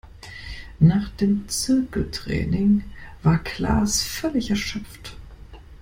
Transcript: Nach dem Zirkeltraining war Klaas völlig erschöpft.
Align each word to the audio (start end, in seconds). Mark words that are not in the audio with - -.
Nach 0.79 1.09
dem 1.09 1.47
Zirkeltraining 1.47 2.83
war 3.21 3.37
Klaas 3.37 4.01
völlig 4.01 4.49
erschöpft. 4.49 5.15